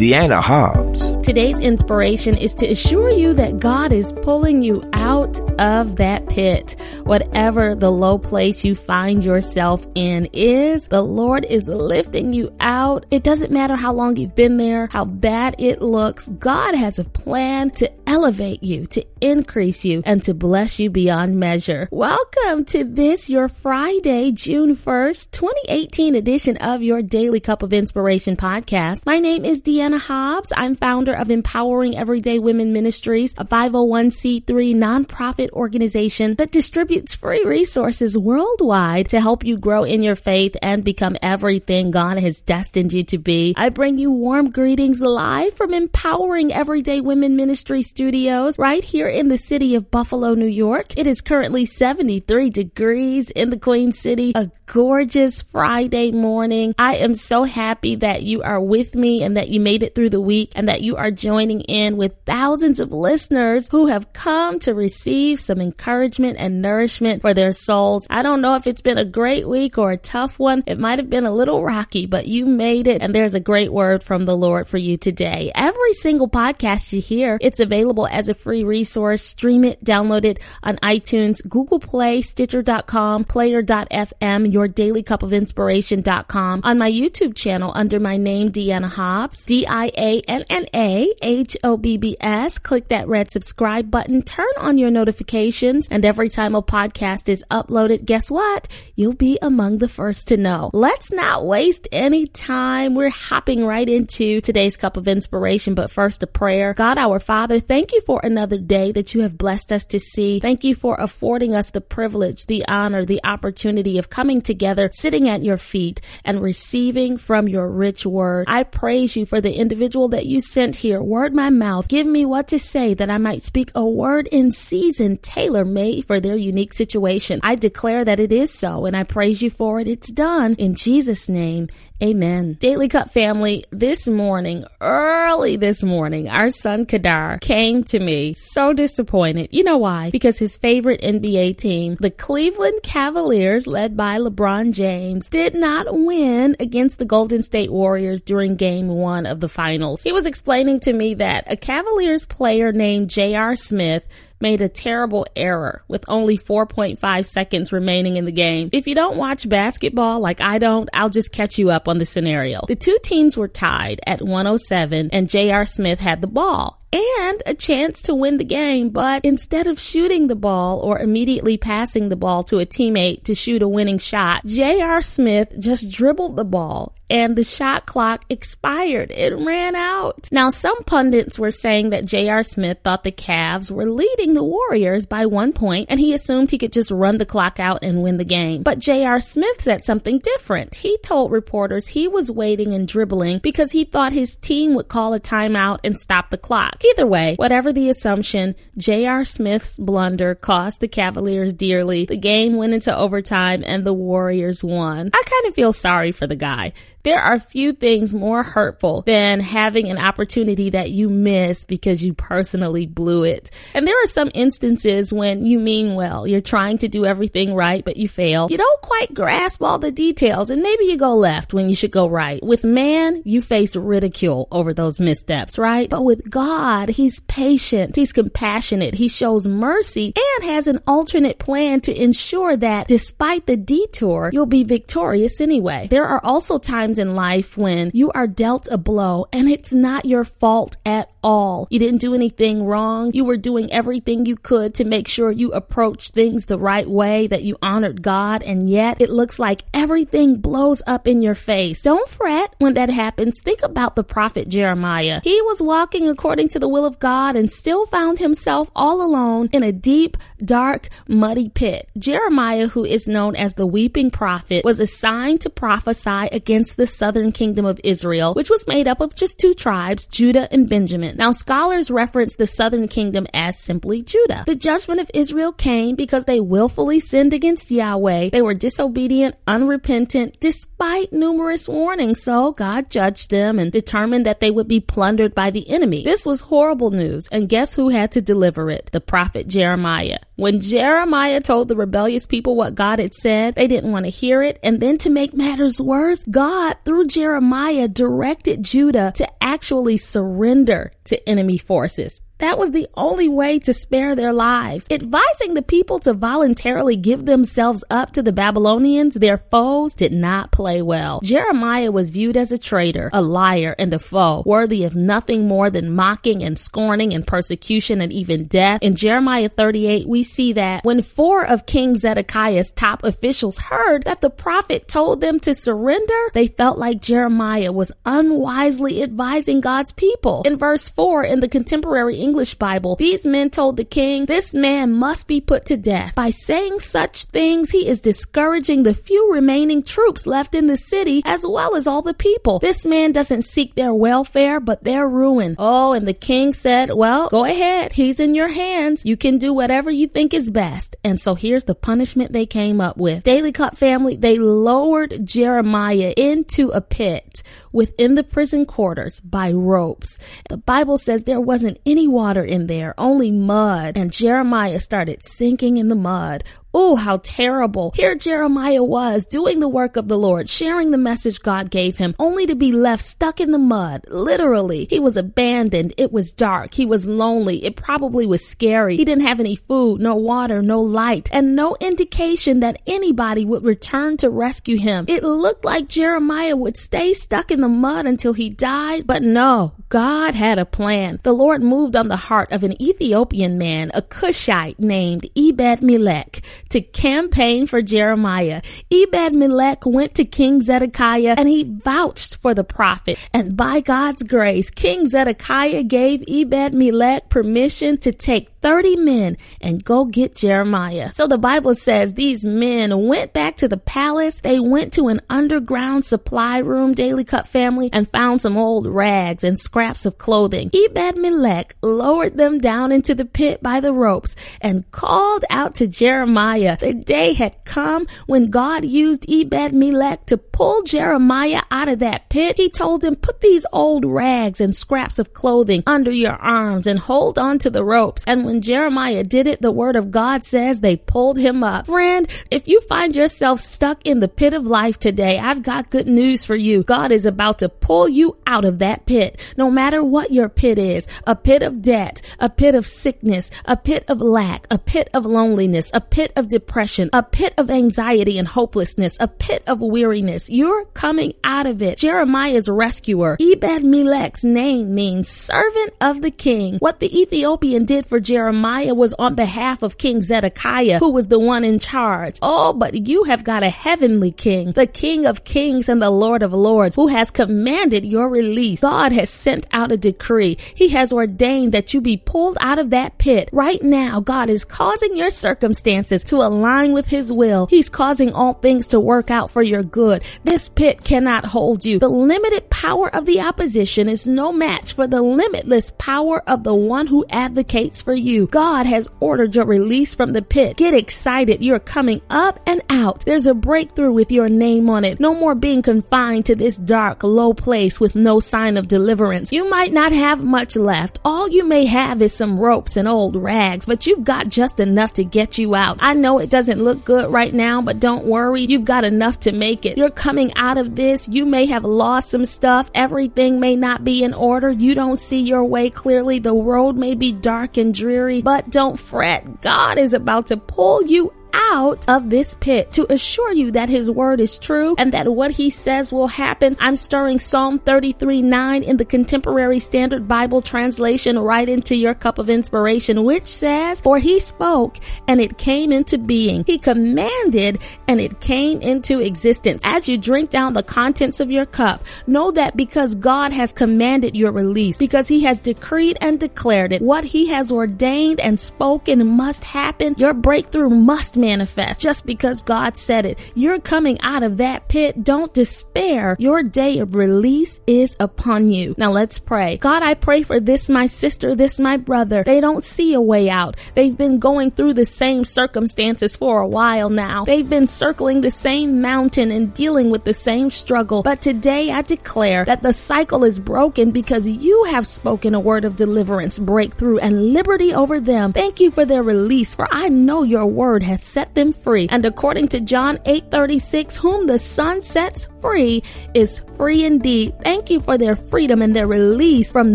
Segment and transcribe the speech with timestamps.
[0.00, 1.14] Deanna Hobbs.
[1.18, 6.74] Today's inspiration is to assure you that God is pulling you out of that pit.
[7.04, 13.04] Whatever the low place you find yourself in is, the Lord is lifting you out.
[13.10, 16.28] It doesn't matter how long you've been there, how bad it looks.
[16.28, 21.38] God has a plan to elevate you, to increase you, and to bless you beyond
[21.38, 21.88] measure.
[21.90, 28.34] Welcome to this, your Friday, June 1st, 2018 edition of your Daily Cup of Inspiration
[28.36, 29.04] podcast.
[29.04, 30.52] My name is Deanna Hobbs.
[30.56, 34.44] I'm founder of Empowering Everyday Women Ministries, a 501c3
[34.74, 40.84] nonprofit organization that distributes free resources worldwide to help you grow in your faith and
[40.84, 43.54] become everything God has destined you to be.
[43.56, 49.28] I bring you warm greetings live from Empowering Everyday Women Ministry Studios right here in
[49.28, 50.96] the city of Buffalo, New York.
[50.96, 56.74] It is currently 73 degrees in the Queen City, a gorgeous Friday morning.
[56.78, 60.10] I am so happy that you are with me and that you made it through
[60.10, 64.58] the week and that you are joining in with thousands of listeners who have come
[64.60, 68.06] to receive some encouragement and nourishment for their souls.
[68.10, 70.62] I don't know if it's been a great week or a tough one.
[70.66, 73.72] It might have been a little rocky, but you made it and there's a great
[73.72, 75.50] word from the Lord for you today.
[75.54, 79.22] Every single podcast you hear, it's available as a free resource.
[79.22, 86.60] Stream it, download it on iTunes, Google Play, Stitcher.com, Player.fm, Your Daily Cup of Inspiration.com,
[86.64, 91.12] on my YouTube channel under my name, Deanna Hobbs, D I A N N A
[91.20, 92.58] H O B B S.
[92.58, 97.44] Click that red subscribe button, turn on your notifications, and every time a podcast is
[97.50, 98.68] uploaded, guess what?
[98.96, 100.70] You'll be among the first to know.
[100.72, 102.94] Let's not waste any time.
[102.94, 106.72] We're hopping right into today's cup of inspiration, but first a prayer.
[106.72, 110.40] God, our Father, thank you for another day that you have blessed us to see.
[110.40, 115.28] Thank you for affording us the privilege, the honor, the opportunity of coming together, sitting
[115.28, 118.46] at your feet, and receiving from your rich word.
[118.48, 121.02] I praise you for the individual that you sent here.
[121.02, 121.88] Word my mouth.
[121.88, 126.06] Give me what to say that I might speak a word in season, tailor made
[126.06, 127.40] for their unique situation.
[127.42, 129.88] I declare that it is so, and I praise you for it.
[129.88, 131.68] It's done in Jesus' name.
[132.02, 132.54] Amen.
[132.54, 138.72] Daily Cup family, this morning, early this morning, our son Kadar came to me so
[138.72, 139.50] disappointed.
[139.52, 140.08] You know why?
[140.10, 146.56] Because his favorite NBA team, the Cleveland Cavaliers, led by LeBron James, did not win
[146.58, 150.02] against the Golden State Warriors during game one of the finals.
[150.02, 153.54] He was explaining to me that a Cavaliers player named J.R.
[153.54, 154.06] Smith
[154.40, 158.70] made a terrible error with only 4.5 seconds remaining in the game.
[158.72, 162.06] If you don't watch basketball like I don't, I'll just catch you up on the
[162.06, 162.62] scenario.
[162.66, 165.64] The two teams were tied at 107 and J.R.
[165.64, 168.90] Smith had the ball and a chance to win the game.
[168.90, 173.34] But instead of shooting the ball or immediately passing the ball to a teammate to
[173.34, 175.02] shoot a winning shot, J.R.
[175.02, 179.10] Smith just dribbled the ball and the shot clock expired.
[179.10, 180.28] It ran out.
[180.30, 182.42] Now, some pundits were saying that J.R.
[182.42, 186.58] Smith thought the Cavs were leading the Warriors by one point and he assumed he
[186.58, 188.62] could just run the clock out and win the game.
[188.62, 189.20] But J.R.
[189.20, 190.76] Smith said something different.
[190.76, 195.12] He told reporters he was waiting and dribbling because he thought his team would call
[195.14, 196.82] a timeout and stop the clock.
[196.84, 199.24] Either way, whatever the assumption, J.R.
[199.24, 202.04] Smith's blunder cost the Cavaliers dearly.
[202.04, 205.10] The game went into overtime and the Warriors won.
[205.12, 206.72] I kind of feel sorry for the guy.
[207.02, 212.12] There are few things more hurtful than having an opportunity that you miss because you
[212.12, 213.50] personally blew it.
[213.72, 217.82] And there are some instances when you mean well, you're trying to do everything right,
[217.82, 218.48] but you fail.
[218.50, 221.90] You don't quite grasp all the details and maybe you go left when you should
[221.90, 222.42] go right.
[222.42, 225.88] With man, you face ridicule over those missteps, right?
[225.88, 231.80] But with God, he's patient, he's compassionate, he shows mercy and has an alternate plan
[231.82, 235.88] to ensure that despite the detour, you'll be victorious anyway.
[235.90, 239.72] There are also times times in life when you are dealt a blow and it's
[239.72, 241.66] not your fault at all.
[241.70, 243.10] You didn't do anything wrong.
[243.12, 247.26] You were doing everything you could to make sure you approached things the right way,
[247.26, 251.82] that you honored God, and yet it looks like everything blows up in your face.
[251.82, 253.40] Don't fret when that happens.
[253.42, 255.20] Think about the prophet Jeremiah.
[255.22, 259.48] He was walking according to the will of God and still found himself all alone
[259.52, 261.88] in a deep, dark, muddy pit.
[261.98, 267.32] Jeremiah, who is known as the weeping prophet, was assigned to prophesy against the southern
[267.32, 271.09] kingdom of Israel, which was made up of just two tribes, Judah and Benjamin.
[271.16, 274.44] Now, scholars reference the southern kingdom as simply Judah.
[274.46, 278.30] The judgment of Israel came because they willfully sinned against Yahweh.
[278.30, 282.22] They were disobedient, unrepentant, despite numerous warnings.
[282.22, 286.04] So God judged them and determined that they would be plundered by the enemy.
[286.04, 287.28] This was horrible news.
[287.28, 288.90] And guess who had to deliver it?
[288.92, 290.18] The prophet Jeremiah.
[290.40, 294.42] When Jeremiah told the rebellious people what God had said, they didn't want to hear
[294.42, 294.58] it.
[294.62, 301.28] And then to make matters worse, God, through Jeremiah, directed Judah to actually surrender to
[301.28, 302.22] enemy forces.
[302.40, 304.86] That was the only way to spare their lives.
[304.90, 310.50] Advising the people to voluntarily give themselves up to the Babylonians, their foes, did not
[310.50, 311.20] play well.
[311.22, 315.68] Jeremiah was viewed as a traitor, a liar, and a foe, worthy of nothing more
[315.68, 318.82] than mocking and scorning and persecution and even death.
[318.82, 324.22] In Jeremiah 38, we see that when four of King Zedekiah's top officials heard that
[324.22, 330.42] the prophet told them to surrender, they felt like Jeremiah was unwisely advising God's people.
[330.46, 334.92] In verse 4 in the contemporary English Bible, these men told the king, This man
[334.92, 336.14] must be put to death.
[336.14, 341.22] By saying such things, he is discouraging the few remaining troops left in the city
[341.24, 342.60] as well as all the people.
[342.60, 345.56] This man doesn't seek their welfare, but their ruin.
[345.58, 347.94] Oh, and the king said, Well, go ahead.
[347.94, 349.02] He's in your hands.
[349.04, 350.94] You can do whatever you think is best.
[351.02, 353.24] And so here's the punishment they came up with.
[353.24, 357.42] Daily Cup family, they lowered Jeremiah into a pit
[357.72, 360.18] within the prison quarters by ropes.
[360.48, 363.96] The Bible says there wasn't any water in there, only mud.
[363.96, 366.44] And Jeremiah started sinking in the mud.
[366.72, 367.92] Oh, how terrible.
[367.96, 372.14] Here Jeremiah was doing the work of the Lord, sharing the message God gave him,
[372.16, 374.04] only to be left stuck in the mud.
[374.08, 374.86] Literally.
[374.88, 375.94] He was abandoned.
[375.98, 376.74] It was dark.
[376.74, 377.64] He was lonely.
[377.64, 378.96] It probably was scary.
[378.96, 383.64] He didn't have any food, no water, no light, and no indication that anybody would
[383.64, 385.06] return to rescue him.
[385.08, 389.72] It looked like Jeremiah would stay stuck in the mud until he died, but no,
[389.88, 391.18] God had a plan.
[391.22, 396.40] The Lord moved on the heart of an Ethiopian man, a Cushite named Ebed Melech
[396.70, 398.62] to campaign for Jeremiah.
[398.90, 403.18] Ebed Melech went to King Zedekiah and he vouched for the prophet.
[403.34, 409.84] And by God's grace, King Zedekiah gave Ebed Melech permission to take 30 men and
[409.84, 411.12] go get Jeremiah.
[411.14, 414.40] So the Bible says these men went back to the palace.
[414.40, 419.44] They went to an underground supply room, Daily Cup family, and found some old rags
[419.44, 420.70] and scraps of clothing.
[420.72, 425.86] Ebed Melech lowered them down into the pit by the ropes and called out to
[425.86, 426.76] Jeremiah.
[426.78, 432.28] The day had come when God used Ebed Melech to pull Jeremiah out of that
[432.28, 432.56] pit.
[432.56, 436.98] He told him, put these old rags and scraps of clothing under your arms and
[436.98, 438.24] hold on to the ropes.
[438.26, 441.86] And when Jeremiah did it, the word of God says they pulled him up.
[441.86, 446.06] Friend, if you find yourself stuck in the pit of life today, I've got good
[446.06, 446.82] news for you.
[446.82, 449.40] God is about to pull you out of that pit.
[449.56, 453.76] No matter what your pit is, a pit of debt, a pit of sickness, a
[453.76, 458.36] pit of lack, a pit of loneliness, a pit of depression, a pit of anxiety
[458.36, 460.50] and hopelessness, a pit of weariness.
[460.50, 461.96] You're coming out of it.
[461.96, 466.76] Jeremiah's rescuer, Ebed Melech's name means servant of the king.
[466.78, 471.40] What the Ethiopian did for Jeremiah was on behalf of King Zedekiah, who was the
[471.40, 472.38] one in charge.
[472.42, 476.42] Oh, but you have got a heavenly king, the King of kings and the Lord
[476.42, 478.80] of lords, who has commanded your release.
[478.80, 480.56] God has sent out a decree.
[480.74, 483.50] He has ordained that you be pulled out of that pit.
[483.52, 487.66] Right now, God is causing your circumstances to align with his will.
[487.66, 490.24] He's causing all things to work out for your good.
[490.44, 491.98] This pit cannot hold you.
[491.98, 496.74] The limited power of the opposition is no match for the limitless power of the
[496.74, 498.46] one who advocates for you you.
[498.46, 500.76] God has ordered your release from the pit.
[500.76, 501.62] Get excited.
[501.62, 503.24] You're coming up and out.
[503.24, 505.20] There's a breakthrough with your name on it.
[505.20, 509.52] No more being confined to this dark, low place with no sign of deliverance.
[509.52, 511.18] You might not have much left.
[511.24, 515.14] All you may have is some ropes and old rags, but you've got just enough
[515.14, 515.98] to get you out.
[516.00, 518.62] I know it doesn't look good right now, but don't worry.
[518.62, 519.96] You've got enough to make it.
[519.96, 521.28] You're coming out of this.
[521.28, 522.90] You may have lost some stuff.
[522.94, 524.70] Everything may not be in order.
[524.70, 526.38] You don't see your way clearly.
[526.38, 529.62] The road may be dark and dreary but don't fret.
[529.62, 534.10] God is about to pull you out of this pit to assure you that his
[534.10, 536.76] word is true and that what he says will happen.
[536.80, 542.38] I'm stirring Psalm 33 9 in the contemporary standard Bible translation right into your cup
[542.38, 546.64] of inspiration, which says, For he spoke and it came into being.
[546.64, 549.80] He commanded and it came into existence.
[549.84, 554.36] As you drink down the contents of your cup, know that because God has commanded
[554.36, 559.26] your release, because he has decreed and declared it, what he has ordained and spoken
[559.26, 563.52] must happen, your breakthrough must manifest just because God said it.
[563.54, 565.24] You're coming out of that pit.
[565.24, 566.36] Don't despair.
[566.38, 568.94] Your day of release is upon you.
[568.98, 569.78] Now let's pray.
[569.78, 572.44] God, I pray for this, my sister, this, my brother.
[572.44, 573.76] They don't see a way out.
[573.94, 577.44] They've been going through the same circumstances for a while now.
[577.44, 581.22] They've been circling the same mountain and dealing with the same struggle.
[581.22, 585.84] But today I declare that the cycle is broken because you have spoken a word
[585.84, 588.52] of deliverance, breakthrough, and liberty over them.
[588.52, 592.08] Thank you for their release, for I know your word has set them free.
[592.10, 596.02] And according to John 8 36, whom the Son sets free
[596.34, 597.54] is free indeed.
[597.62, 599.94] Thank you for their freedom and their release from